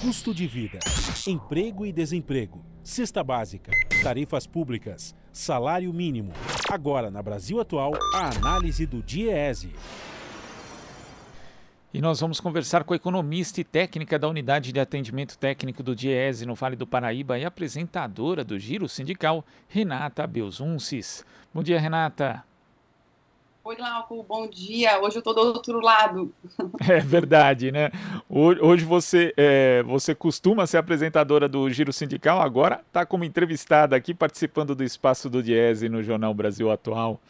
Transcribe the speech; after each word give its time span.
custo 0.00 0.32
de 0.32 0.46
vida, 0.46 0.78
emprego 1.26 1.84
e 1.84 1.92
desemprego, 1.92 2.64
cesta 2.82 3.22
básica, 3.22 3.70
tarifas 4.02 4.46
públicas, 4.46 5.14
salário 5.30 5.92
mínimo. 5.92 6.32
Agora, 6.70 7.10
na 7.10 7.22
Brasil 7.22 7.60
Atual, 7.60 7.92
a 8.14 8.30
análise 8.30 8.86
do 8.86 9.02
DIEESE. 9.02 9.74
E 11.92 12.00
nós 12.00 12.18
vamos 12.18 12.40
conversar 12.40 12.82
com 12.84 12.94
a 12.94 12.96
economista 12.96 13.60
e 13.60 13.64
técnica 13.64 14.18
da 14.18 14.26
Unidade 14.26 14.72
de 14.72 14.80
Atendimento 14.80 15.36
Técnico 15.36 15.82
do 15.82 15.94
DIESE 15.94 16.46
no 16.46 16.54
Vale 16.54 16.76
do 16.76 16.86
Paraíba 16.86 17.38
e 17.38 17.44
apresentadora 17.44 18.42
do 18.42 18.58
Giro 18.58 18.88
Sindical, 18.88 19.44
Renata 19.68 20.26
Belzuncis. 20.26 21.26
Bom 21.52 21.62
dia, 21.62 21.78
Renata. 21.78 22.42
Oi, 23.62 23.76
Glauco, 23.76 24.22
bom 24.22 24.48
dia. 24.48 24.98
Hoje 25.00 25.16
eu 25.16 25.20
estou 25.20 25.34
do 25.34 25.40
outro 25.42 25.80
lado. 25.80 26.32
É 26.88 26.98
verdade, 26.98 27.70
né? 27.70 27.90
Hoje 28.32 28.84
você, 28.84 29.34
é, 29.36 29.82
você 29.82 30.14
costuma 30.14 30.64
ser 30.64 30.76
apresentadora 30.76 31.48
do 31.48 31.68
Giro 31.68 31.92
Sindical, 31.92 32.40
agora 32.40 32.80
está 32.86 33.04
como 33.04 33.24
entrevistada 33.24 33.96
aqui, 33.96 34.14
participando 34.14 34.72
do 34.72 34.84
espaço 34.84 35.28
do 35.28 35.42
Diese 35.42 35.88
no 35.88 36.00
Jornal 36.00 36.32
Brasil 36.32 36.70
Atual. 36.70 37.20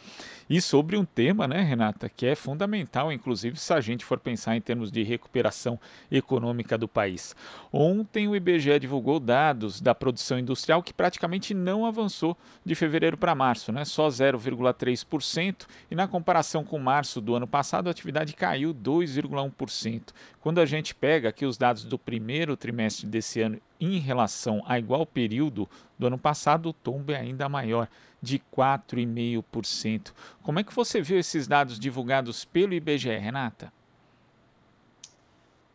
E 0.50 0.60
sobre 0.60 0.96
um 0.96 1.04
tema, 1.04 1.46
né, 1.46 1.62
Renata, 1.62 2.08
que 2.08 2.26
é 2.26 2.34
fundamental, 2.34 3.12
inclusive, 3.12 3.56
se 3.56 3.72
a 3.72 3.80
gente 3.80 4.04
for 4.04 4.18
pensar 4.18 4.56
em 4.56 4.60
termos 4.60 4.90
de 4.90 5.04
recuperação 5.04 5.78
econômica 6.10 6.76
do 6.76 6.88
país. 6.88 7.36
Ontem 7.72 8.26
o 8.26 8.34
IBGE 8.34 8.80
divulgou 8.80 9.20
dados 9.20 9.80
da 9.80 9.94
produção 9.94 10.40
industrial 10.40 10.82
que 10.82 10.92
praticamente 10.92 11.54
não 11.54 11.86
avançou 11.86 12.36
de 12.64 12.74
fevereiro 12.74 13.16
para 13.16 13.32
março, 13.32 13.70
né? 13.70 13.84
Só 13.84 14.08
0,3%, 14.08 15.66
e 15.88 15.94
na 15.94 16.08
comparação 16.08 16.64
com 16.64 16.80
março 16.80 17.20
do 17.20 17.36
ano 17.36 17.46
passado, 17.46 17.86
a 17.86 17.92
atividade 17.92 18.34
caiu 18.34 18.74
2,1%. 18.74 20.12
Quando 20.40 20.58
a 20.58 20.66
gente 20.66 20.89
pega 20.94 21.28
aqui 21.28 21.44
os 21.44 21.56
dados 21.56 21.84
do 21.84 21.98
primeiro 21.98 22.56
trimestre 22.56 23.06
desse 23.06 23.40
ano 23.40 23.60
em 23.80 23.98
relação 23.98 24.62
a 24.66 24.78
igual 24.78 25.06
período 25.06 25.68
do 25.98 26.06
ano 26.06 26.18
passado, 26.18 26.68
o 26.68 26.72
tombo 26.72 27.12
é 27.12 27.16
ainda 27.16 27.48
maior, 27.48 27.88
de 28.22 28.38
4,5%. 28.54 30.12
Como 30.42 30.58
é 30.58 30.64
que 30.64 30.74
você 30.74 31.00
viu 31.00 31.18
esses 31.18 31.46
dados 31.46 31.78
divulgados 31.78 32.44
pelo 32.44 32.74
IBGE, 32.74 33.16
Renata? 33.16 33.72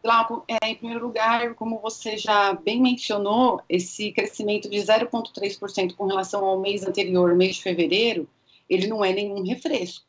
Glauco, 0.04 0.44
é, 0.48 0.70
em 0.70 0.76
primeiro 0.76 1.04
lugar, 1.04 1.56
como 1.56 1.80
você 1.80 2.16
já 2.16 2.54
bem 2.54 2.80
mencionou, 2.80 3.60
esse 3.68 4.12
crescimento 4.12 4.70
de 4.70 4.78
0,3% 4.78 5.96
com 5.96 6.06
relação 6.06 6.46
ao 6.46 6.60
mês 6.60 6.86
anterior, 6.86 7.34
mês 7.34 7.56
de 7.56 7.64
fevereiro, 7.64 8.30
ele 8.70 8.86
não 8.86 9.04
é 9.04 9.12
nenhum 9.12 9.44
refresco, 9.44 10.06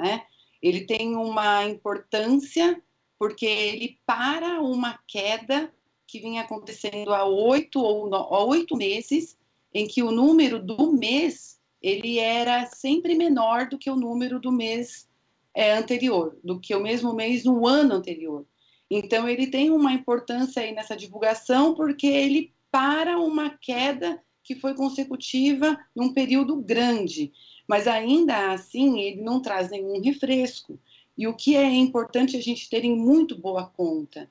né? 0.00 0.22
Ele 0.60 0.80
tem 0.80 1.14
uma 1.14 1.64
importância 1.66 2.82
porque 3.18 3.46
ele 3.46 3.98
para 4.06 4.60
uma 4.60 4.98
queda 5.06 5.72
que 6.06 6.20
vinha 6.20 6.42
acontecendo 6.42 7.12
há 7.12 7.24
oito 7.24 7.80
ou 7.80 8.10
oito 8.48 8.76
meses, 8.76 9.36
em 9.74 9.86
que 9.86 10.02
o 10.02 10.10
número 10.10 10.58
do 10.58 10.92
mês 10.92 11.58
ele 11.82 12.18
era 12.18 12.66
sempre 12.66 13.14
menor 13.14 13.68
do 13.68 13.78
que 13.78 13.90
o 13.90 13.96
número 13.96 14.40
do 14.40 14.50
mês 14.50 15.08
é, 15.54 15.72
anterior, 15.72 16.36
do 16.42 16.58
que 16.58 16.74
o 16.74 16.80
mesmo 16.80 17.12
mês 17.12 17.44
no 17.44 17.66
ano 17.66 17.94
anterior. 17.94 18.46
Então 18.90 19.28
ele 19.28 19.46
tem 19.46 19.70
uma 19.70 19.92
importância 19.92 20.62
aí 20.62 20.72
nessa 20.72 20.96
divulgação 20.96 21.74
porque 21.74 22.06
ele 22.06 22.52
para 22.70 23.18
uma 23.18 23.50
queda 23.50 24.22
que 24.42 24.54
foi 24.54 24.74
consecutiva 24.74 25.78
num 25.94 26.12
período 26.12 26.56
grande, 26.56 27.32
mas 27.68 27.86
ainda 27.86 28.52
assim 28.52 28.98
ele 28.98 29.20
não 29.20 29.42
traz 29.42 29.70
nenhum 29.70 30.00
refresco. 30.00 30.78
E 31.18 31.26
o 31.26 31.34
que 31.34 31.56
é 31.56 31.68
importante 31.68 32.36
a 32.36 32.40
gente 32.40 32.70
ter 32.70 32.84
em 32.84 32.96
muito 32.96 33.36
boa 33.36 33.66
conta 33.66 34.30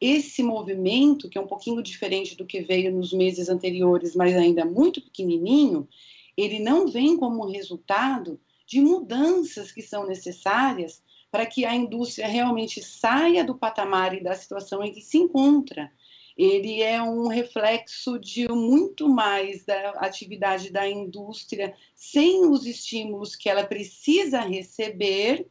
esse 0.00 0.42
movimento, 0.42 1.28
que 1.28 1.36
é 1.36 1.40
um 1.40 1.46
pouquinho 1.46 1.82
diferente 1.82 2.36
do 2.36 2.46
que 2.46 2.60
veio 2.60 2.92
nos 2.92 3.12
meses 3.12 3.48
anteriores, 3.48 4.14
mas 4.14 4.36
ainda 4.36 4.64
muito 4.64 5.02
pequenininho, 5.02 5.88
ele 6.36 6.60
não 6.60 6.86
vem 6.86 7.16
como 7.16 7.50
resultado 7.50 8.40
de 8.64 8.80
mudanças 8.80 9.72
que 9.72 9.82
são 9.82 10.06
necessárias 10.06 11.02
para 11.30 11.44
que 11.44 11.64
a 11.64 11.74
indústria 11.74 12.28
realmente 12.28 12.80
saia 12.80 13.44
do 13.44 13.56
patamar 13.56 14.14
e 14.14 14.22
da 14.22 14.34
situação 14.34 14.84
em 14.84 14.92
que 14.92 15.00
se 15.00 15.18
encontra. 15.18 15.90
Ele 16.36 16.80
é 16.80 17.02
um 17.02 17.26
reflexo 17.26 18.16
de 18.20 18.46
muito 18.46 19.08
mais 19.08 19.64
da 19.64 19.90
atividade 19.96 20.70
da 20.70 20.88
indústria 20.88 21.74
sem 21.96 22.46
os 22.46 22.64
estímulos 22.64 23.34
que 23.34 23.48
ela 23.48 23.64
precisa 23.64 24.40
receber 24.40 25.48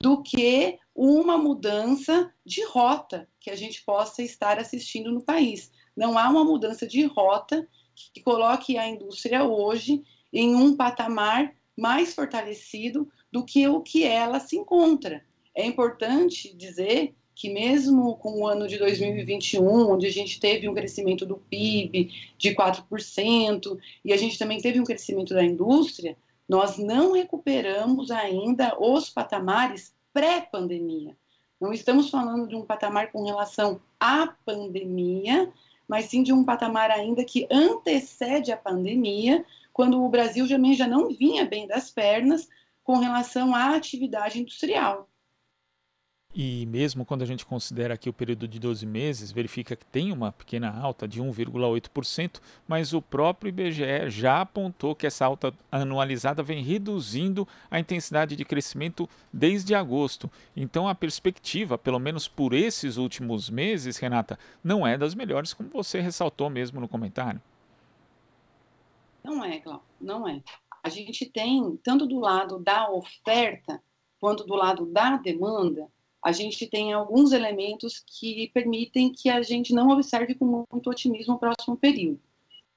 do 0.00 0.22
que 0.22 0.78
uma 0.94 1.36
mudança 1.36 2.32
de 2.44 2.64
rota 2.64 3.28
que 3.40 3.50
a 3.50 3.56
gente 3.56 3.84
possa 3.84 4.22
estar 4.22 4.58
assistindo 4.58 5.10
no 5.10 5.22
país. 5.22 5.70
Não 5.96 6.16
há 6.16 6.28
uma 6.28 6.44
mudança 6.44 6.86
de 6.86 7.04
rota 7.04 7.66
que 7.94 8.20
coloque 8.22 8.78
a 8.78 8.88
indústria 8.88 9.44
hoje 9.44 10.02
em 10.32 10.54
um 10.54 10.76
patamar 10.76 11.52
mais 11.76 12.14
fortalecido 12.14 13.08
do 13.30 13.44
que 13.44 13.66
o 13.66 13.80
que 13.80 14.04
ela 14.04 14.38
se 14.40 14.56
encontra. 14.56 15.24
É 15.54 15.66
importante 15.66 16.54
dizer 16.54 17.14
que 17.34 17.48
mesmo 17.48 18.16
com 18.16 18.40
o 18.40 18.46
ano 18.46 18.66
de 18.66 18.78
2021, 18.78 19.92
onde 19.92 20.06
a 20.06 20.10
gente 20.10 20.40
teve 20.40 20.68
um 20.68 20.74
crescimento 20.74 21.24
do 21.24 21.36
PIB 21.36 22.10
de 22.36 22.54
4%, 22.54 23.78
e 24.04 24.12
a 24.12 24.16
gente 24.16 24.36
também 24.36 24.60
teve 24.60 24.80
um 24.80 24.84
crescimento 24.84 25.34
da 25.34 25.44
indústria, 25.44 26.16
nós 26.48 26.78
não 26.78 27.12
recuperamos 27.12 28.10
ainda 28.10 28.74
os 28.80 29.10
patamares 29.10 29.94
pré-pandemia. 30.12 31.16
Não 31.60 31.72
estamos 31.72 32.08
falando 32.08 32.48
de 32.48 32.56
um 32.56 32.64
patamar 32.64 33.12
com 33.12 33.24
relação 33.24 33.80
à 34.00 34.28
pandemia, 34.46 35.52
mas 35.86 36.06
sim 36.06 36.22
de 36.22 36.32
um 36.32 36.44
patamar 36.44 36.90
ainda 36.90 37.24
que 37.24 37.46
antecede 37.50 38.50
a 38.52 38.56
pandemia, 38.56 39.44
quando 39.72 40.02
o 40.02 40.08
Brasil 40.08 40.48
também 40.48 40.74
já 40.74 40.86
não 40.86 41.08
vinha 41.08 41.44
bem 41.44 41.66
das 41.66 41.90
pernas 41.90 42.48
com 42.82 42.98
relação 42.98 43.54
à 43.54 43.74
atividade 43.74 44.40
industrial. 44.40 45.08
E 46.40 46.66
mesmo 46.66 47.04
quando 47.04 47.22
a 47.22 47.26
gente 47.26 47.44
considera 47.44 47.94
aqui 47.94 48.08
o 48.08 48.12
período 48.12 48.46
de 48.46 48.60
12 48.60 48.86
meses, 48.86 49.32
verifica 49.32 49.74
que 49.74 49.84
tem 49.84 50.12
uma 50.12 50.30
pequena 50.30 50.70
alta 50.70 51.08
de 51.08 51.20
1,8%, 51.20 52.40
mas 52.68 52.94
o 52.94 53.02
próprio 53.02 53.48
IBGE 53.48 54.08
já 54.08 54.42
apontou 54.42 54.94
que 54.94 55.04
essa 55.04 55.26
alta 55.26 55.52
anualizada 55.68 56.40
vem 56.40 56.62
reduzindo 56.62 57.46
a 57.68 57.80
intensidade 57.80 58.36
de 58.36 58.44
crescimento 58.44 59.10
desde 59.32 59.74
agosto. 59.74 60.30
Então 60.56 60.86
a 60.86 60.94
perspectiva, 60.94 61.76
pelo 61.76 61.98
menos 61.98 62.28
por 62.28 62.54
esses 62.54 62.98
últimos 62.98 63.50
meses, 63.50 63.96
Renata, 63.96 64.38
não 64.62 64.86
é 64.86 64.96
das 64.96 65.16
melhores, 65.16 65.52
como 65.52 65.68
você 65.70 66.00
ressaltou 66.00 66.48
mesmo 66.48 66.80
no 66.80 66.86
comentário. 66.86 67.42
Não 69.24 69.44
é, 69.44 69.58
Cláudio, 69.58 69.84
não 70.00 70.28
é. 70.28 70.40
A 70.84 70.88
gente 70.88 71.28
tem, 71.28 71.76
tanto 71.82 72.06
do 72.06 72.20
lado 72.20 72.60
da 72.60 72.88
oferta 72.88 73.82
quanto 74.20 74.44
do 74.44 74.54
lado 74.54 74.86
da 74.86 75.16
demanda, 75.16 75.88
a 76.24 76.32
gente 76.32 76.66
tem 76.66 76.92
alguns 76.92 77.32
elementos 77.32 78.02
que 78.04 78.50
permitem 78.52 79.12
que 79.12 79.28
a 79.28 79.40
gente 79.42 79.72
não 79.72 79.90
observe 79.90 80.34
com 80.34 80.64
muito 80.70 80.90
otimismo 80.90 81.34
o 81.34 81.38
próximo 81.38 81.76
período. 81.76 82.20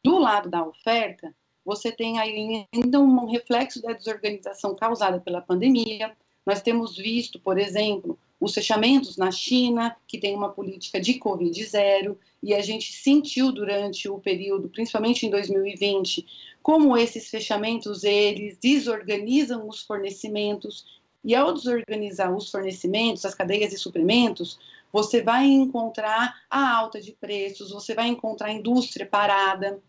Do 0.03 0.17
lado 0.17 0.49
da 0.49 0.65
oferta, 0.65 1.33
você 1.65 1.91
tem 1.91 2.19
ainda 2.19 2.99
um 2.99 3.25
reflexo 3.25 3.81
da 3.81 3.93
desorganização 3.93 4.75
causada 4.75 5.19
pela 5.19 5.41
pandemia. 5.41 6.15
Nós 6.45 6.61
temos 6.61 6.95
visto, 6.95 7.39
por 7.39 7.57
exemplo, 7.59 8.17
os 8.39 8.53
fechamentos 8.53 9.17
na 9.17 9.31
China, 9.31 9.95
que 10.07 10.17
tem 10.17 10.35
uma 10.35 10.49
política 10.49 10.99
de 10.99 11.15
Covid 11.15 11.63
zero, 11.63 12.17
e 12.41 12.55
a 12.55 12.61
gente 12.61 12.91
sentiu 12.91 13.51
durante 13.51 14.09
o 14.09 14.17
período, 14.17 14.67
principalmente 14.67 15.27
em 15.27 15.29
2020, 15.29 16.25
como 16.63 16.97
esses 16.97 17.29
fechamentos 17.29 18.03
eles 18.03 18.57
desorganizam 18.57 19.67
os 19.69 19.81
fornecimentos 19.83 21.00
e 21.23 21.35
ao 21.35 21.53
desorganizar 21.53 22.35
os 22.35 22.49
fornecimentos, 22.49 23.25
as 23.25 23.35
cadeias 23.35 23.69
de 23.69 23.77
suprimentos, 23.77 24.59
você 24.91 25.21
vai 25.21 25.45
encontrar 25.45 26.35
a 26.49 26.75
alta 26.75 26.99
de 26.99 27.13
preços, 27.13 27.71
você 27.71 27.93
vai 27.93 28.07
encontrar 28.07 28.47
a 28.47 28.53
indústria 28.53 29.05
parada. 29.05 29.81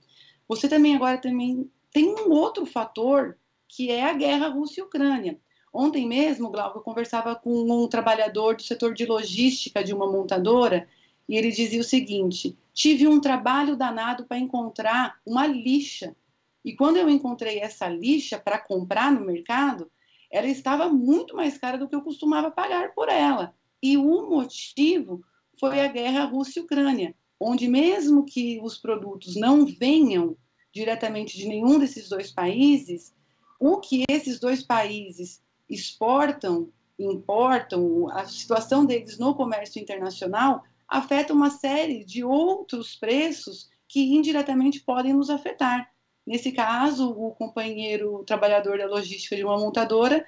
Você 0.47 0.69
também 0.69 0.95
agora 0.95 1.19
também 1.19 1.71
tem 1.91 2.15
um 2.15 2.31
outro 2.31 2.67
fator 2.67 3.37
que 3.67 3.91
é 3.91 4.05
a 4.05 4.13
guerra 4.13 4.49
Rússia 4.49 4.85
Ucrânia. 4.85 5.39
Ontem 5.73 6.07
mesmo, 6.07 6.51
Glauco, 6.51 6.79
eu 6.79 6.83
conversava 6.83 7.35
com 7.35 7.51
um 7.51 7.89
trabalhador 7.89 8.55
do 8.55 8.63
setor 8.63 8.93
de 8.93 9.07
logística 9.07 9.83
de 9.83 9.95
uma 9.95 10.11
montadora 10.11 10.87
e 11.27 11.37
ele 11.37 11.51
dizia 11.51 11.81
o 11.81 11.85
seguinte: 11.85 12.57
tive 12.75 13.09
um 13.09 13.21
trabalho 13.21 13.75
danado 13.75 14.27
para 14.27 14.39
encontrar 14.39 15.19
uma 15.25 15.47
lixa. 15.47 16.15
E 16.63 16.75
quando 16.77 16.99
eu 16.99 17.09
encontrei 17.09 17.59
essa 17.59 17.89
lixa 17.89 18.39
para 18.39 18.59
comprar 18.59 19.11
no 19.11 19.25
mercado, 19.25 19.91
ela 20.33 20.47
estava 20.47 20.89
muito 20.89 21.37
mais 21.37 21.59
cara 21.59 21.77
do 21.77 21.87
que 21.87 21.95
eu 21.95 22.01
costumava 22.01 22.51
pagar 22.51 22.95
por 22.95 23.11
ela. 23.11 23.55
E 23.83 23.99
o 23.99 24.31
motivo 24.31 25.23
foi 25.61 25.81
a 25.81 25.89
guerra 25.89 26.25
Rússia-Ucrânia, 26.25 27.15
onde 27.39 27.69
mesmo 27.69 28.25
que 28.25 28.59
os 28.63 28.79
produtos 28.79 29.37
não 29.37 29.67
venham 29.67 30.37
diretamente 30.73 31.37
de 31.37 31.47
nenhum 31.47 31.79
desses 31.79 32.09
dois 32.09 32.33
países, 32.33 33.15
o 33.61 33.79
que 33.79 34.05
esses 34.09 34.41
dois 34.41 34.63
países 34.63 35.43
exportam, 35.69 36.73
importam, 36.99 38.09
a 38.11 38.25
situação 38.25 38.87
deles 38.87 39.19
no 39.19 39.35
comércio 39.35 39.81
internacional 39.83 40.65
afeta 40.89 41.35
uma 41.35 41.51
série 41.51 42.05
de 42.05 42.25
outros 42.25 42.97
preços 42.97 43.69
que 43.87 44.15
indiretamente 44.15 44.81
podem 44.81 45.13
nos 45.13 45.29
afetar. 45.29 45.92
Nesse 46.27 46.53
caso, 46.53 47.11
o 47.11 47.33
companheiro 47.33 48.23
trabalhador 48.25 48.79
da 48.79 48.87
logística 48.87 49.35
de 49.35 49.45
uma 49.45 49.59
montadora 49.59 50.25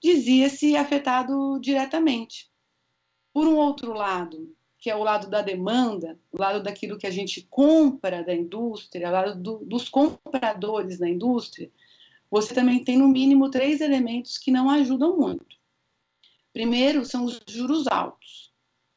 dizia-se 0.00 0.76
afetado 0.76 1.58
diretamente. 1.60 2.50
Por 3.32 3.46
um 3.46 3.56
outro 3.56 3.92
lado, 3.92 4.54
que 4.78 4.90
é 4.90 4.96
o 4.96 5.02
lado 5.02 5.28
da 5.28 5.42
demanda, 5.42 6.18
o 6.32 6.40
lado 6.40 6.62
daquilo 6.62 6.98
que 6.98 7.06
a 7.06 7.10
gente 7.10 7.42
compra 7.48 8.22
da 8.22 8.34
indústria, 8.34 9.08
o 9.08 9.12
lado 9.12 9.40
do, 9.40 9.58
dos 9.64 9.88
compradores 9.88 10.98
da 10.98 11.08
indústria, 11.08 11.70
você 12.30 12.54
também 12.54 12.82
tem 12.82 12.98
no 12.98 13.08
mínimo 13.08 13.50
três 13.50 13.80
elementos 13.80 14.38
que 14.38 14.50
não 14.50 14.68
ajudam 14.68 15.16
muito. 15.16 15.56
Primeiro 16.52 17.04
são 17.04 17.24
os 17.24 17.40
juros 17.46 17.86
altos. 17.86 18.52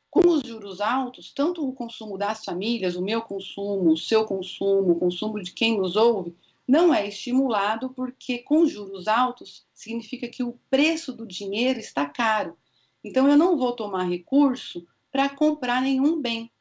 Com 0.09 0.27
os 0.27 0.41
juros 0.41 0.81
altos, 0.81 1.31
tanto 1.31 1.67
o 1.67 1.73
consumo 1.73 2.17
das 2.17 2.43
famílias, 2.43 2.95
o 2.95 3.01
meu 3.01 3.21
consumo, 3.21 3.91
o 3.91 3.97
seu 3.97 4.25
consumo, 4.25 4.93
o 4.93 4.99
consumo 4.99 5.41
de 5.41 5.51
quem 5.51 5.77
nos 5.77 5.95
ouve, 5.95 6.35
não 6.67 6.93
é 6.93 7.07
estimulado 7.07 7.89
porque 7.89 8.39
com 8.39 8.65
juros 8.65 9.07
altos 9.07 9.65
significa 9.73 10.27
que 10.27 10.43
o 10.43 10.59
preço 10.69 11.11
do 11.11 11.25
dinheiro 11.25 11.79
está 11.79 12.05
caro. 12.05 12.57
Então 13.03 13.27
eu 13.27 13.37
não 13.37 13.57
vou 13.57 13.71
tomar 13.71 14.03
recurso 14.03 14.85
para 15.11 15.29
comprar 15.29 15.81
nenhum 15.81 16.21
bem. 16.21 16.51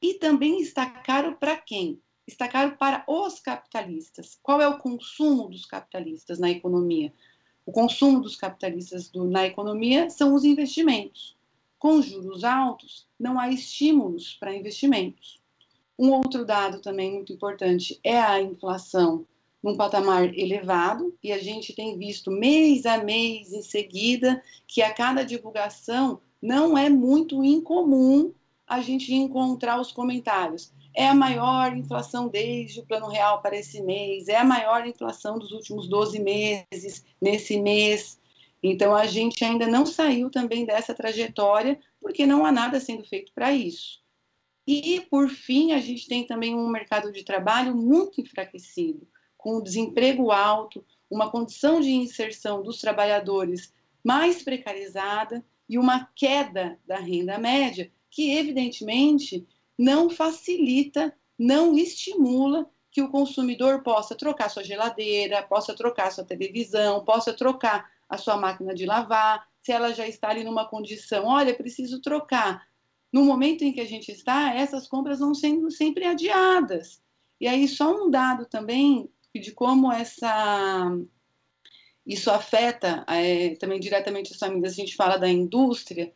E 0.00 0.14
também 0.14 0.60
está 0.60 0.86
caro 0.86 1.36
para 1.36 1.56
quem? 1.56 2.00
Está 2.26 2.48
caro 2.48 2.76
para 2.78 3.04
os 3.06 3.38
capitalistas. 3.40 4.38
Qual 4.42 4.60
é 4.60 4.68
o 4.68 4.78
consumo 4.78 5.48
dos 5.48 5.66
capitalistas 5.66 6.38
na 6.38 6.50
economia? 6.50 7.12
O 7.66 7.72
consumo 7.72 8.20
dos 8.20 8.36
capitalistas 8.36 9.08
do, 9.08 9.24
na 9.24 9.46
economia 9.46 10.08
são 10.10 10.34
os 10.34 10.44
investimentos. 10.44 11.36
Com 11.84 12.00
juros 12.00 12.44
altos, 12.44 13.06
não 13.20 13.38
há 13.38 13.50
estímulos 13.50 14.32
para 14.40 14.56
investimentos. 14.56 15.38
Um 15.98 16.12
outro 16.12 16.42
dado 16.42 16.80
também 16.80 17.12
muito 17.12 17.30
importante 17.30 18.00
é 18.02 18.18
a 18.18 18.40
inflação 18.40 19.26
num 19.62 19.76
patamar 19.76 20.32
elevado, 20.34 21.14
e 21.22 21.30
a 21.30 21.36
gente 21.36 21.74
tem 21.74 21.98
visto 21.98 22.30
mês 22.30 22.86
a 22.86 23.04
mês 23.04 23.52
em 23.52 23.60
seguida 23.60 24.42
que 24.66 24.80
a 24.80 24.94
cada 24.94 25.22
divulgação 25.22 26.22
não 26.40 26.78
é 26.78 26.88
muito 26.88 27.44
incomum 27.44 28.32
a 28.66 28.80
gente 28.80 29.12
encontrar 29.12 29.78
os 29.78 29.92
comentários. 29.92 30.72
É 30.94 31.06
a 31.06 31.14
maior 31.14 31.76
inflação 31.76 32.28
desde 32.28 32.80
o 32.80 32.86
Plano 32.86 33.08
Real 33.08 33.42
para 33.42 33.58
esse 33.58 33.82
mês, 33.82 34.28
é 34.28 34.38
a 34.38 34.44
maior 34.44 34.86
inflação 34.86 35.38
dos 35.38 35.52
últimos 35.52 35.86
12 35.86 36.18
meses, 36.18 37.04
nesse 37.20 37.60
mês. 37.60 38.18
Então, 38.66 38.94
a 38.94 39.04
gente 39.04 39.44
ainda 39.44 39.66
não 39.66 39.84
saiu 39.84 40.30
também 40.30 40.64
dessa 40.64 40.94
trajetória, 40.94 41.78
porque 42.00 42.24
não 42.24 42.46
há 42.46 42.50
nada 42.50 42.80
sendo 42.80 43.04
feito 43.04 43.30
para 43.34 43.52
isso. 43.52 44.02
E, 44.66 45.02
por 45.10 45.28
fim, 45.28 45.72
a 45.72 45.80
gente 45.80 46.08
tem 46.08 46.26
também 46.26 46.54
um 46.54 46.70
mercado 46.70 47.12
de 47.12 47.22
trabalho 47.22 47.76
muito 47.76 48.22
enfraquecido, 48.22 49.06
com 49.36 49.62
desemprego 49.62 50.30
alto, 50.30 50.82
uma 51.10 51.30
condição 51.30 51.78
de 51.78 51.90
inserção 51.90 52.62
dos 52.62 52.80
trabalhadores 52.80 53.70
mais 54.02 54.42
precarizada 54.42 55.44
e 55.68 55.76
uma 55.76 56.08
queda 56.16 56.78
da 56.86 56.96
renda 56.96 57.36
média 57.36 57.92
que, 58.10 58.30
evidentemente, 58.30 59.46
não 59.78 60.08
facilita, 60.08 61.14
não 61.38 61.76
estimula 61.76 62.70
que 62.90 63.02
o 63.02 63.10
consumidor 63.10 63.82
possa 63.82 64.14
trocar 64.14 64.48
sua 64.48 64.64
geladeira, 64.64 65.42
possa 65.42 65.74
trocar 65.74 66.10
sua 66.10 66.24
televisão, 66.24 67.04
possa 67.04 67.34
trocar 67.34 67.92
a 68.08 68.16
sua 68.16 68.36
máquina 68.36 68.74
de 68.74 68.86
lavar, 68.86 69.46
se 69.62 69.72
ela 69.72 69.92
já 69.94 70.06
está 70.06 70.28
ali 70.28 70.44
numa 70.44 70.68
condição, 70.68 71.26
olha, 71.26 71.54
preciso 71.54 72.00
trocar. 72.00 72.66
No 73.12 73.24
momento 73.24 73.62
em 73.62 73.72
que 73.72 73.80
a 73.80 73.86
gente 73.86 74.10
está, 74.10 74.54
essas 74.54 74.86
compras 74.86 75.20
vão 75.20 75.34
sendo 75.34 75.70
sempre 75.70 76.04
adiadas. 76.04 77.02
E 77.40 77.46
aí, 77.46 77.66
só 77.68 77.94
um 77.94 78.10
dado 78.10 78.46
também 78.46 79.08
de 79.34 79.52
como 79.52 79.92
essa 79.92 80.90
isso 82.06 82.30
afeta 82.30 83.04
é, 83.08 83.54
também 83.56 83.80
diretamente 83.80 84.32
as 84.32 84.38
famílias. 84.38 84.72
A 84.72 84.76
gente 84.76 84.94
fala 84.94 85.16
da 85.16 85.28
indústria 85.28 86.12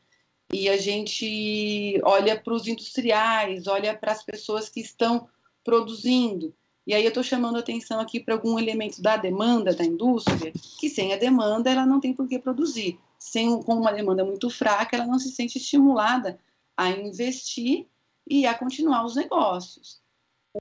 e 0.53 0.69
a 0.69 0.77
gente 0.77 2.01
olha 2.05 2.39
para 2.41 2.55
os 2.55 2.67
industriais, 2.67 3.67
olha 3.67 3.97
para 3.97 4.13
as 4.13 4.23
pessoas 4.23 4.69
que 4.69 4.81
estão 4.81 5.29
produzindo. 5.65 6.55
E 6.89 6.95
aí 6.95 7.05
eu 7.05 7.09
estou 7.09 7.23
chamando 7.23 7.59
atenção 7.59 8.01
aqui 8.01 8.19
para 8.19 8.33
algum 8.33 8.59
elemento 8.59 9.03
da 9.03 9.19
demanda 9.19 9.75
da 9.75 9.85
indústria, 9.85 10.51
que 10.81 10.89
sem 10.89 11.13
a 11.13 11.19
demanda 11.19 11.71
ela 11.71 11.85
não 11.85 12.01
tem 12.01 12.15
por 12.15 12.27
que 12.27 12.39
produzir. 12.39 12.99
Sem, 13.19 13.63
com 13.63 13.75
uma 13.75 13.93
demanda 13.93 14.25
muito 14.25 14.49
fraca, 14.49 14.97
ela 14.97 15.07
não 15.07 15.19
se 15.19 15.31
sente 15.31 15.59
estimulada 15.59 16.41
a 16.75 16.89
investir 16.89 17.87
e 18.27 18.47
a 18.47 18.55
continuar 18.55 19.05
os 19.05 19.17
negócios. 19.17 20.01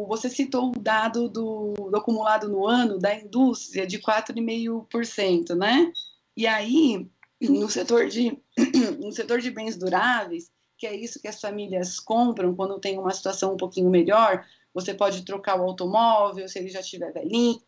Você 0.05 0.29
citou 0.29 0.73
o 0.75 0.77
dado 0.77 1.29
do, 1.29 1.73
do 1.73 1.95
acumulado 1.95 2.49
no 2.49 2.67
ano 2.67 2.99
da 2.99 3.15
indústria 3.15 3.87
de 3.87 3.97
4,5%, 3.97 5.55
né? 5.55 5.93
E 6.35 6.45
aí, 6.45 7.09
no 7.39 7.69
setor, 7.69 8.09
de, 8.09 8.37
no 8.99 9.13
setor 9.13 9.39
de 9.39 9.49
bens 9.49 9.77
duráveis, 9.77 10.51
que 10.77 10.85
é 10.85 10.93
isso 10.93 11.21
que 11.21 11.27
as 11.29 11.39
famílias 11.39 12.01
compram 12.01 12.53
quando 12.53 12.81
tem 12.81 12.99
uma 12.99 13.13
situação 13.13 13.53
um 13.53 13.57
pouquinho 13.57 13.89
melhor, 13.89 14.45
você 14.77 14.93
pode 14.93 15.23
trocar 15.23 15.59
o 15.59 15.63
automóvel 15.63 16.47
se 16.47 16.59
ele 16.59 16.69
já 16.69 16.81
estiver 16.81 17.11
velhinho, 17.11 17.61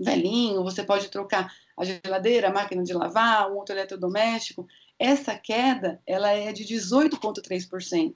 velhinho, 0.00 0.64
você 0.64 0.82
pode 0.82 1.08
trocar 1.08 1.52
a 1.76 1.84
geladeira, 1.84 2.48
a 2.48 2.52
máquina 2.52 2.82
de 2.82 2.92
lavar, 2.92 3.50
um 3.50 3.56
outro 3.56 3.74
eletrodoméstico. 3.74 4.66
Essa 4.98 5.36
queda, 5.36 6.00
ela 6.06 6.30
é 6.30 6.52
de 6.52 6.64
18,3%, 6.64 8.14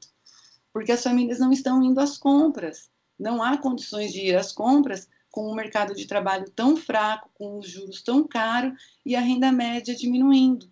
porque 0.73 0.93
as 0.93 1.03
famílias 1.03 1.39
não 1.39 1.53
estão 1.53 1.83
indo 1.83 2.01
às 2.01 2.19
compras 2.19 2.91
não 3.21 3.43
há 3.43 3.59
condições 3.59 4.13
de 4.13 4.29
ir 4.29 4.35
às 4.35 4.51
compras 4.51 5.07
com 5.31 5.43
o 5.43 5.55
mercado 5.55 5.95
de 5.95 6.07
trabalho 6.07 6.51
tão 6.51 6.75
fraco, 6.77 7.31
com 7.35 7.59
os 7.59 7.69
juros 7.69 8.03
tão 8.03 8.27
caros 8.27 8.73
e 9.05 9.15
a 9.15 9.21
renda 9.21 9.53
média 9.53 9.95
diminuindo 9.95 10.67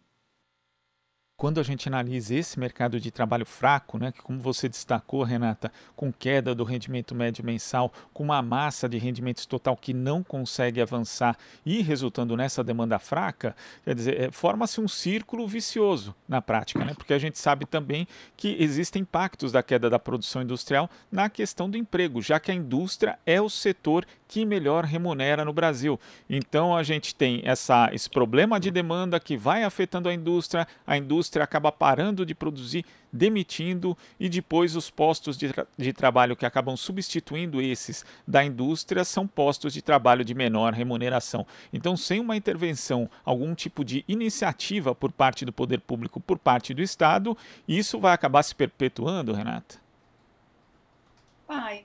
quando 1.39 1.61
a 1.61 1.63
gente 1.63 1.87
analisa 1.87 2.35
esse 2.35 2.59
mercado 2.59 2.99
de 2.99 3.13
trabalho 3.13 3.47
fraco, 3.47 3.97
né, 3.97 4.11
que 4.11 4.21
como 4.21 4.41
você 4.41 4.69
destacou, 4.69 5.23
Renata, 5.23 5.71
com 5.95 6.13
queda 6.13 6.53
do 6.53 6.65
rendimento 6.65 7.15
médio 7.15 7.45
mensal, 7.45 7.93
com 8.13 8.25
uma 8.25 8.43
massa 8.43 8.89
de 8.89 8.99
rendimentos 8.99 9.47
total 9.47 9.77
que 9.77 9.95
não 9.95 10.25
consegue 10.25 10.81
avançar 10.81 11.39
e 11.65 11.81
resultando 11.81 12.37
nessa 12.37 12.65
demanda 12.65 12.99
fraca, 12.99 13.55
quer 13.85 13.95
dizer, 13.95 14.21
é, 14.21 14.31
forma-se 14.33 14.81
um 14.81 14.89
círculo 14.89 15.47
vicioso 15.47 16.13
na 16.29 16.43
prática, 16.43 16.85
né, 16.85 16.93
porque 16.93 17.15
a 17.15 17.19
gente 17.21 17.39
sabe 17.39 17.65
também 17.67 18.09
que 18.37 18.57
existem 18.59 19.03
impactos 19.03 19.53
da 19.53 19.63
queda 19.63 19.89
da 19.89 19.99
produção 19.99 20.43
industrial 20.43 20.91
na 21.11 21.31
questão 21.31 21.71
do 21.71 21.77
emprego, 21.77 22.21
já 22.21 22.41
que 22.41 22.51
a 22.51 22.55
indústria 22.55 23.17
é 23.25 23.41
o 23.41 23.49
setor 23.49 24.05
que 24.27 24.45
melhor 24.45 24.85
remunera 24.85 25.45
no 25.45 25.53
Brasil. 25.53 25.99
Então 26.29 26.77
a 26.77 26.83
gente 26.83 27.15
tem 27.15 27.41
essa, 27.45 27.89
esse 27.93 28.11
problema 28.11 28.59
de 28.59 28.71
demanda 28.73 29.21
que 29.21 29.37
vai 29.37 29.63
afetando 29.63 30.09
a 30.09 30.13
indústria, 30.13 30.67
a 30.87 30.99
indústria 30.99 31.28
acaba 31.37 31.71
parando 31.71 32.25
de 32.25 32.35
produzir, 32.35 32.85
demitindo 33.13 33.97
e 34.19 34.29
depois 34.29 34.77
os 34.77 34.91
postos 34.91 35.37
de, 35.37 35.53
tra 35.53 35.67
de 35.77 35.93
trabalho 35.93 36.37
que 36.37 36.47
acabam 36.47 36.77
substituindo 36.77 37.61
esses 37.61 38.05
da 38.27 38.45
indústria 38.45 39.05
são 39.05 39.27
postos 39.27 39.73
de 39.73 39.83
trabalho 39.83 40.25
de 40.25 40.35
menor 40.35 40.73
remuneração. 40.73 41.47
Então, 41.73 41.97
sem 41.97 42.21
uma 42.21 42.37
intervenção, 42.37 43.11
algum 43.25 43.55
tipo 43.55 43.85
de 43.85 44.05
iniciativa 44.09 44.95
por 44.95 45.13
parte 45.13 45.45
do 45.45 45.53
poder 45.53 45.81
público, 45.81 46.21
por 46.21 46.39
parte 46.39 46.73
do 46.73 46.83
Estado, 46.83 47.37
isso 47.67 47.99
vai 47.99 48.13
acabar 48.13 48.43
se 48.43 48.55
perpetuando, 48.55 49.33
Renata? 49.33 49.77
Vai, 51.47 51.85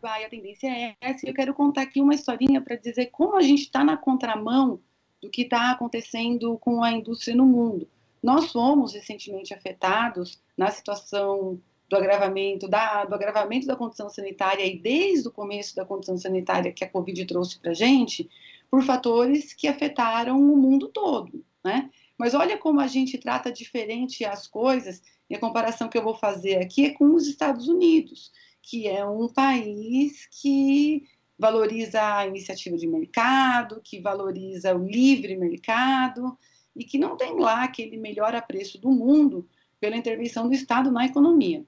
vai, 0.00 0.24
a 0.24 0.28
tendência 0.28 0.68
é 0.68 0.96
essa. 1.00 1.26
Eu 1.26 1.34
quero 1.34 1.54
contar 1.54 1.82
aqui 1.82 2.00
uma 2.00 2.14
historinha 2.14 2.60
para 2.60 2.76
dizer 2.76 3.06
como 3.06 3.36
a 3.36 3.42
gente 3.42 3.62
está 3.62 3.82
na 3.82 3.96
contramão 3.96 4.80
do 5.22 5.30
que 5.30 5.42
está 5.42 5.70
acontecendo 5.70 6.58
com 6.58 6.82
a 6.82 6.90
indústria 6.90 7.34
no 7.34 7.46
mundo. 7.46 7.88
Nós 8.22 8.52
fomos 8.52 8.94
recentemente 8.94 9.52
afetados 9.52 10.40
na 10.56 10.70
situação 10.70 11.60
do 11.88 11.96
agravamento 11.96 12.68
da, 12.68 13.04
do 13.04 13.14
agravamento 13.14 13.66
da 13.66 13.76
condição 13.76 14.08
sanitária 14.08 14.64
e 14.64 14.78
desde 14.78 15.28
o 15.28 15.32
começo 15.32 15.76
da 15.76 15.84
condição 15.84 16.16
sanitária 16.16 16.72
que 16.72 16.84
a 16.84 16.88
Covid 16.88 17.24
trouxe 17.26 17.58
para 17.58 17.72
a 17.72 17.74
gente, 17.74 18.30
por 18.70 18.82
fatores 18.82 19.52
que 19.52 19.68
afetaram 19.68 20.38
o 20.38 20.56
mundo 20.56 20.88
todo, 20.88 21.44
né? 21.62 21.90
Mas 22.16 22.32
olha 22.32 22.56
como 22.56 22.80
a 22.80 22.86
gente 22.86 23.18
trata 23.18 23.52
diferente 23.52 24.24
as 24.24 24.46
coisas, 24.46 25.02
e 25.28 25.34
a 25.34 25.40
comparação 25.40 25.88
que 25.88 25.98
eu 25.98 26.02
vou 26.02 26.14
fazer 26.14 26.56
aqui 26.56 26.86
é 26.86 26.90
com 26.90 27.14
os 27.14 27.26
Estados 27.26 27.68
Unidos 27.68 28.30
que 28.62 28.86
é 28.86 29.04
um 29.04 29.28
país 29.28 30.26
que 30.30 31.04
valoriza 31.36 32.18
a 32.18 32.26
iniciativa 32.26 32.76
de 32.76 32.86
mercado, 32.86 33.80
que 33.82 34.00
valoriza 34.00 34.74
o 34.74 34.86
livre 34.86 35.36
mercado 35.36 36.38
e 36.74 36.84
que 36.84 36.98
não 36.98 37.16
tem 37.16 37.38
lá 37.38 37.64
aquele 37.64 37.96
melhor 37.96 38.34
apreço 38.34 38.78
do 38.78 38.90
mundo 38.90 39.48
pela 39.80 39.96
intervenção 39.96 40.48
do 40.48 40.54
Estado 40.54 40.90
na 40.90 41.06
economia. 41.06 41.64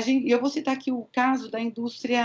Gente, 0.00 0.30
eu 0.30 0.40
vou 0.40 0.48
citar 0.48 0.74
aqui 0.74 0.90
o 0.90 1.06
caso 1.12 1.50
da 1.50 1.60
indústria 1.60 2.24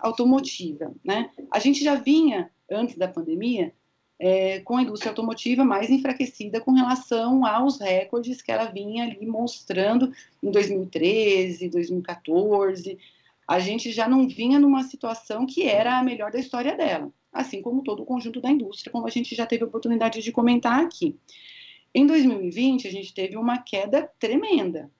automotiva. 0.00 0.92
Né? 1.04 1.30
A 1.52 1.60
gente 1.60 1.84
já 1.84 1.94
vinha, 1.94 2.50
antes 2.68 2.96
da 2.96 3.06
pandemia, 3.06 3.72
é, 4.18 4.58
com 4.60 4.76
a 4.76 4.82
indústria 4.82 5.12
automotiva 5.12 5.64
mais 5.64 5.90
enfraquecida 5.90 6.60
com 6.60 6.72
relação 6.72 7.46
aos 7.46 7.78
recordes 7.78 8.42
que 8.42 8.50
ela 8.50 8.64
vinha 8.64 9.04
ali 9.04 9.24
mostrando 9.24 10.12
em 10.42 10.50
2013, 10.50 11.68
2014. 11.68 12.98
A 13.46 13.60
gente 13.60 13.92
já 13.92 14.08
não 14.08 14.26
vinha 14.26 14.58
numa 14.58 14.82
situação 14.82 15.46
que 15.46 15.62
era 15.62 15.98
a 15.98 16.02
melhor 16.02 16.32
da 16.32 16.40
história 16.40 16.76
dela, 16.76 17.12
assim 17.32 17.62
como 17.62 17.82
todo 17.82 18.02
o 18.02 18.06
conjunto 18.06 18.40
da 18.40 18.50
indústria, 18.50 18.90
como 18.90 19.06
a 19.06 19.10
gente 19.10 19.34
já 19.34 19.46
teve 19.46 19.64
a 19.64 19.66
oportunidade 19.66 20.22
de 20.22 20.32
comentar 20.32 20.80
aqui. 20.80 21.16
Em 21.94 22.06
2020, 22.06 22.86
a 22.86 22.90
gente 22.90 23.14
teve 23.14 23.36
uma 23.36 23.58
queda 23.58 24.10
tremenda. 24.18 24.90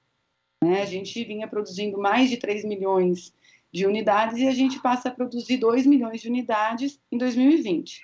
Né? 0.62 0.82
A 0.82 0.86
gente 0.86 1.22
vinha 1.24 1.46
produzindo 1.46 1.98
mais 1.98 2.30
de 2.30 2.36
3 2.36 2.64
milhões 2.64 3.32
de 3.72 3.86
unidades 3.86 4.38
e 4.38 4.46
a 4.46 4.52
gente 4.52 4.80
passa 4.80 5.08
a 5.08 5.12
produzir 5.12 5.58
2 5.58 5.86
milhões 5.86 6.20
de 6.20 6.28
unidades 6.28 7.00
em 7.12 7.18
2020. 7.18 8.00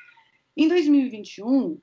Em 0.56 0.68
2021, 0.68 1.78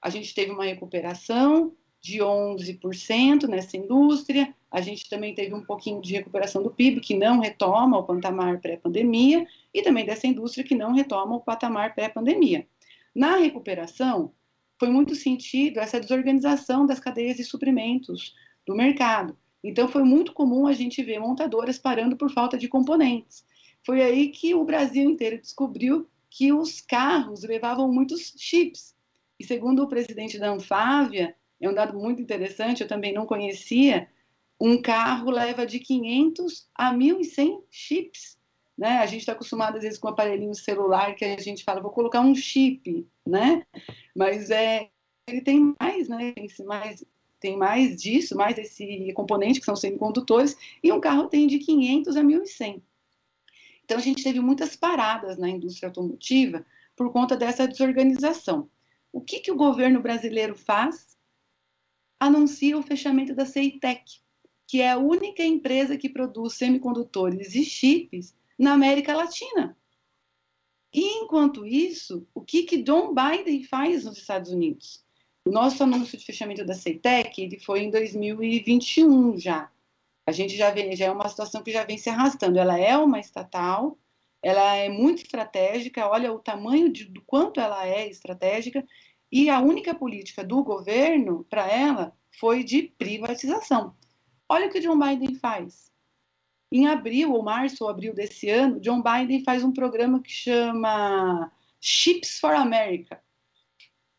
a 0.00 0.08
gente 0.08 0.34
teve 0.34 0.52
uma 0.52 0.64
recuperação 0.64 1.74
de 2.04 2.18
11% 2.18 3.48
nessa 3.48 3.78
indústria, 3.78 4.54
a 4.70 4.82
gente 4.82 5.08
também 5.08 5.34
teve 5.34 5.54
um 5.54 5.64
pouquinho 5.64 6.02
de 6.02 6.12
recuperação 6.12 6.62
do 6.62 6.70
PIB, 6.70 7.00
que 7.00 7.16
não 7.16 7.40
retoma 7.40 7.96
o 7.96 8.02
patamar 8.02 8.60
pré-pandemia, 8.60 9.46
e 9.72 9.80
também 9.80 10.04
dessa 10.04 10.26
indústria 10.26 10.62
que 10.62 10.74
não 10.74 10.92
retoma 10.92 11.36
o 11.36 11.40
patamar 11.40 11.94
pré-pandemia. 11.94 12.68
Na 13.14 13.36
recuperação, 13.38 14.34
foi 14.78 14.90
muito 14.90 15.14
sentido 15.14 15.78
essa 15.78 15.98
desorganização 15.98 16.84
das 16.84 17.00
cadeias 17.00 17.38
de 17.38 17.44
suprimentos 17.44 18.34
do 18.66 18.76
mercado. 18.76 19.34
Então, 19.62 19.88
foi 19.88 20.02
muito 20.02 20.34
comum 20.34 20.66
a 20.66 20.74
gente 20.74 21.02
ver 21.02 21.18
montadoras 21.18 21.78
parando 21.78 22.18
por 22.18 22.30
falta 22.30 22.58
de 22.58 22.68
componentes. 22.68 23.46
Foi 23.82 24.02
aí 24.02 24.28
que 24.28 24.54
o 24.54 24.62
Brasil 24.62 25.08
inteiro 25.08 25.40
descobriu 25.40 26.06
que 26.28 26.52
os 26.52 26.82
carros 26.82 27.44
levavam 27.44 27.90
muitos 27.90 28.34
chips. 28.36 28.94
E 29.40 29.44
segundo 29.44 29.82
o 29.82 29.88
presidente 29.88 30.38
da 30.38 30.50
Anfávia, 30.50 31.34
é 31.60 31.68
um 31.68 31.74
dado 31.74 31.98
muito 31.98 32.20
interessante, 32.20 32.82
eu 32.82 32.88
também 32.88 33.12
não 33.12 33.26
conhecia, 33.26 34.08
um 34.60 34.80
carro 34.80 35.30
leva 35.30 35.66
de 35.66 35.78
500 35.78 36.68
a 36.74 36.92
1.100 36.92 37.62
chips. 37.70 38.38
Né? 38.76 38.98
A 38.98 39.06
gente 39.06 39.20
está 39.20 39.32
acostumado, 39.32 39.76
às 39.76 39.82
vezes, 39.82 39.98
com 39.98 40.08
um 40.08 40.10
aparelhinho 40.10 40.54
celular 40.54 41.14
que 41.14 41.24
a 41.24 41.38
gente 41.38 41.64
fala, 41.64 41.80
vou 41.80 41.90
colocar 41.90 42.20
um 42.20 42.34
chip, 42.34 43.06
né? 43.24 43.64
Mas 44.14 44.50
é, 44.50 44.88
ele 45.28 45.40
tem 45.40 45.74
mais, 45.78 46.08
né? 46.08 46.32
Tem 46.32 46.66
mais, 46.66 47.04
tem 47.38 47.56
mais 47.56 47.96
disso, 48.00 48.36
mais 48.36 48.56
desse 48.56 49.12
componente, 49.12 49.60
que 49.60 49.66
são 49.66 49.76
semicondutores, 49.76 50.56
e 50.82 50.90
um 50.90 51.00
carro 51.00 51.28
tem 51.28 51.46
de 51.46 51.58
500 51.58 52.16
a 52.16 52.22
1.100. 52.22 52.82
Então, 53.84 53.98
a 53.98 54.00
gente 54.00 54.24
teve 54.24 54.40
muitas 54.40 54.74
paradas 54.74 55.38
na 55.38 55.48
indústria 55.48 55.88
automotiva 55.88 56.64
por 56.96 57.12
conta 57.12 57.36
dessa 57.36 57.68
desorganização. 57.68 58.68
O 59.12 59.20
que, 59.20 59.38
que 59.38 59.52
o 59.52 59.56
governo 59.56 60.00
brasileiro 60.00 60.56
faz? 60.56 61.13
Anuncia 62.26 62.78
o 62.78 62.82
fechamento 62.82 63.34
da 63.34 63.46
CEITEC, 63.46 64.20
que 64.66 64.80
é 64.80 64.92
a 64.92 64.98
única 64.98 65.42
empresa 65.42 65.96
que 65.96 66.08
produz 66.08 66.54
semicondutores 66.54 67.54
e 67.54 67.64
chips 67.64 68.34
na 68.58 68.72
América 68.72 69.14
Latina. 69.14 69.76
E, 70.92 71.02
enquanto 71.22 71.66
isso, 71.66 72.26
o 72.32 72.40
que, 72.40 72.62
que 72.62 72.82
John 72.82 73.14
Biden 73.14 73.64
faz 73.64 74.04
nos 74.04 74.18
Estados 74.18 74.50
Unidos? 74.50 75.04
Nosso 75.44 75.82
anúncio 75.82 76.16
de 76.16 76.24
fechamento 76.24 76.64
da 76.64 76.74
CEITEC 76.74 77.42
ele 77.42 77.58
foi 77.58 77.80
em 77.80 77.90
2021 77.90 79.36
já 79.38 79.70
a 80.26 80.32
gente 80.32 80.56
já 80.56 80.70
vê, 80.70 80.94
já 80.96 81.06
é 81.06 81.10
uma 81.10 81.28
situação 81.28 81.62
que 81.62 81.72
já 81.72 81.84
vem 81.84 81.98
se 81.98 82.08
arrastando. 82.08 82.58
Ela 82.58 82.78
é 82.78 82.96
uma 82.96 83.20
estatal, 83.20 83.98
ela 84.42 84.74
é 84.74 84.88
muito 84.88 85.22
estratégica, 85.22 86.08
olha 86.08 86.32
o 86.32 86.38
tamanho 86.38 86.90
de, 86.90 87.04
do 87.04 87.22
quanto 87.22 87.60
ela 87.60 87.86
é 87.86 88.08
estratégica, 88.08 88.86
e 89.34 89.50
a 89.50 89.58
única 89.58 89.92
política 89.92 90.44
do 90.44 90.62
governo 90.62 91.42
para 91.50 91.68
ela 91.68 92.16
foi 92.38 92.62
de 92.62 92.84
privatização. 92.84 93.96
Olha 94.48 94.68
o 94.68 94.70
que 94.70 94.78
John 94.78 94.96
Biden 94.96 95.34
faz. 95.34 95.90
Em 96.70 96.86
abril, 96.86 97.32
ou 97.32 97.42
março 97.42 97.82
ou 97.82 97.90
abril 97.90 98.14
desse 98.14 98.48
ano, 98.48 98.78
John 98.78 99.02
Biden 99.02 99.42
faz 99.42 99.64
um 99.64 99.72
programa 99.72 100.22
que 100.22 100.30
chama 100.30 101.50
Chips 101.80 102.38
for 102.38 102.54
America. 102.54 103.20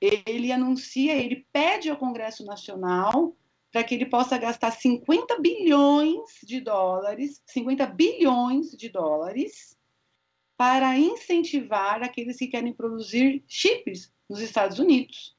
Ele 0.01 0.51
anuncia, 0.51 1.15
ele 1.15 1.47
pede 1.53 1.89
ao 1.89 1.95
Congresso 1.95 2.43
Nacional 2.43 3.37
para 3.71 3.85
que 3.85 3.95
ele 3.95 4.07
possa 4.07 4.37
gastar 4.37 4.71
50 4.71 5.39
bilhões 5.39 6.41
de 6.43 6.59
dólares, 6.59 7.41
50 7.45 7.85
bilhões 7.85 8.71
de 8.71 8.89
dólares, 8.89 9.77
para 10.57 10.97
incentivar 10.97 12.03
aqueles 12.03 12.35
que 12.35 12.47
querem 12.47 12.73
produzir 12.73 13.45
chips 13.47 14.13
nos 14.29 14.41
Estados 14.41 14.79
Unidos. 14.79 15.35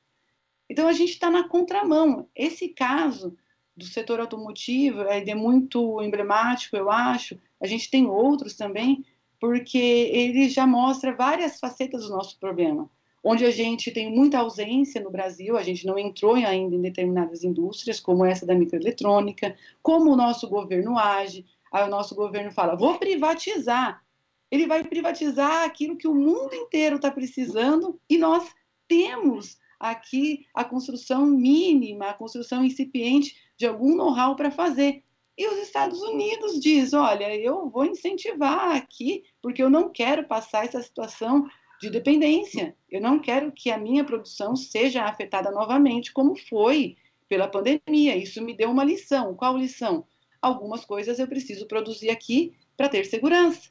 Então 0.69 0.88
a 0.88 0.93
gente 0.93 1.11
está 1.11 1.31
na 1.31 1.49
contramão. 1.49 2.28
Esse 2.35 2.69
caso 2.69 3.37
do 3.76 3.85
setor 3.85 4.21
automotivo 4.21 5.02
é 5.02 5.35
muito 5.35 6.02
emblemático, 6.02 6.76
eu 6.76 6.90
acho. 6.90 7.38
A 7.61 7.66
gente 7.66 7.90
tem 7.90 8.07
outros 8.07 8.55
também, 8.55 9.05
porque 9.38 9.78
ele 9.78 10.49
já 10.49 10.66
mostra 10.66 11.14
várias 11.14 11.59
facetas 11.59 12.05
do 12.05 12.11
nosso 12.11 12.38
problema 12.38 12.90
onde 13.28 13.45
a 13.45 13.50
gente 13.50 13.90
tem 13.90 14.09
muita 14.09 14.38
ausência 14.38 15.00
no 15.00 15.11
Brasil, 15.11 15.57
a 15.57 15.62
gente 15.64 15.85
não 15.85 15.99
entrou 15.99 16.37
ainda 16.37 16.76
em 16.76 16.81
determinadas 16.81 17.43
indústrias, 17.43 17.99
como 17.99 18.25
essa 18.25 18.47
da 18.47 18.55
microeletrônica, 18.55 19.57
como 19.83 20.12
o 20.12 20.16
nosso 20.16 20.49
governo 20.49 20.97
age, 20.97 21.45
aí 21.73 21.85
o 21.85 21.90
nosso 21.90 22.14
governo 22.14 22.52
fala, 22.52 22.76
vou 22.76 23.00
privatizar. 23.00 24.00
Ele 24.49 24.64
vai 24.69 24.85
privatizar 24.85 25.64
aquilo 25.64 25.97
que 25.97 26.07
o 26.07 26.14
mundo 26.14 26.55
inteiro 26.55 26.97
está 26.97 27.11
precisando 27.11 27.99
e 28.09 28.16
nós 28.16 28.49
temos 28.88 29.59
aqui 29.78 30.47
a 30.55 30.64
construção 30.64 31.26
mínima, 31.26 32.11
a 32.11 32.14
construção 32.14 32.64
incipiente 32.64 33.37
de 33.57 33.66
algum 33.66 33.95
know-how 33.95 34.35
para 34.37 34.50
fazer. 34.50 35.02
E 35.38 35.47
os 35.49 35.59
Estados 35.59 36.00
Unidos 36.00 36.59
diz, 36.61 36.95
olha, 36.95 37.35
eu 37.37 37.69
vou 37.69 37.85
incentivar 37.85 38.75
aqui, 38.75 39.25
porque 39.43 39.62
eu 39.62 39.69
não 39.69 39.90
quero 39.90 40.26
passar 40.26 40.64
essa 40.64 40.81
situação 40.81 41.47
de 41.78 41.90
dependência. 41.90 42.75
Eu 42.90 43.02
não 43.02 43.19
quero 43.19 43.52
que 43.52 43.71
a 43.71 43.76
minha 43.76 44.02
produção 44.02 44.57
seja 44.57 45.05
afetada 45.05 45.50
novamente, 45.50 46.12
como 46.12 46.35
foi 46.35 46.97
pela 47.28 47.49
pandemia. 47.49 48.16
Isso 48.16 48.43
me 48.43 48.57
deu 48.57 48.71
uma 48.71 48.85
lição. 48.85 49.35
Qual 49.35 49.59
lição? 49.59 50.07
Algumas 50.40 50.87
coisas 50.87 51.19
eu 51.19 51.28
preciso 51.28 51.66
produzir 51.66 52.09
aqui 52.09 52.57
para 52.76 52.88
ter 52.88 53.05
segurança. 53.05 53.71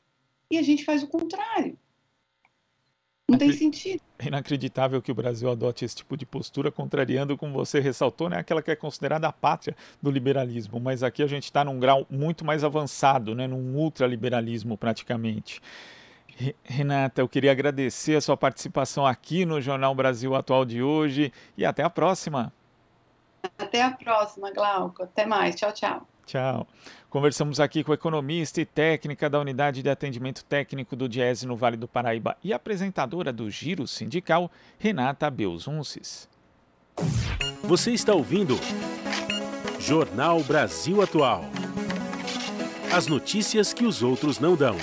E 0.51 0.59
a 0.59 0.61
gente 0.61 0.85
faz 0.85 1.01
o 1.01 1.07
contrário. 1.07 1.79
Não 3.27 3.39
tem 3.39 3.51
sentido. 3.51 4.03
É 4.17 4.27
inacreditável 4.27 5.01
que 5.01 5.11
o 5.11 5.15
Brasil 5.15 5.49
adote 5.51 5.83
esse 5.83 5.97
tipo 5.97 6.15
de 6.15 6.25
postura, 6.25 6.71
contrariando, 6.71 7.37
como 7.37 7.53
você 7.53 7.79
ressaltou, 7.79 8.29
né, 8.29 8.37
aquela 8.37 8.61
que 8.61 8.71
é 8.71 8.75
considerada 8.75 9.27
a 9.27 9.31
pátria 9.31 9.75
do 10.01 10.09
liberalismo. 10.09 10.79
Mas 10.79 11.03
aqui 11.03 11.21
a 11.21 11.27
gente 11.27 11.43
está 11.43 11.65
num 11.65 11.79
grau 11.79 12.05
muito 12.09 12.45
mais 12.45 12.63
avançado, 12.63 13.35
né, 13.35 13.45
num 13.45 13.75
ultraliberalismo 13.75 14.77
praticamente. 14.77 15.61
Renata, 16.63 17.21
eu 17.21 17.29
queria 17.29 17.51
agradecer 17.51 18.15
a 18.15 18.21
sua 18.21 18.35
participação 18.35 19.05
aqui 19.05 19.45
no 19.45 19.61
Jornal 19.61 19.95
Brasil 19.95 20.35
Atual 20.35 20.65
de 20.65 20.81
hoje 20.81 21.31
e 21.57 21.65
até 21.65 21.83
a 21.83 21.89
próxima. 21.89 22.51
Até 23.57 23.81
a 23.81 23.91
próxima, 23.91 24.51
Glauco. 24.51 25.03
Até 25.03 25.25
mais. 25.25 25.55
Tchau, 25.55 25.71
tchau. 25.71 26.07
Tchau. 26.25 26.67
Conversamos 27.09 27.59
aqui 27.59 27.83
com 27.83 27.93
economista 27.93 28.59
e 28.59 28.65
técnica 28.65 29.29
da 29.29 29.39
Unidade 29.39 29.81
de 29.81 29.89
Atendimento 29.89 30.43
Técnico 30.43 30.95
do 30.95 31.07
Diese 31.07 31.45
no 31.47 31.55
Vale 31.55 31.77
do 31.77 31.87
Paraíba 31.87 32.35
e 32.43 32.51
apresentadora 32.51 33.31
do 33.31 33.49
Giro 33.49 33.87
Sindical, 33.87 34.51
Renata 34.77 35.29
Belzunces. 35.29 36.27
Você 37.63 37.91
está 37.91 38.13
ouvindo 38.13 38.55
Jornal 39.79 40.41
Brasil 40.43 41.01
Atual. 41.01 41.45
As 42.93 43.07
notícias 43.07 43.73
que 43.73 43.85
os 43.85 44.01
outros 44.01 44.39
não 44.39 44.55
dão. 44.55 44.75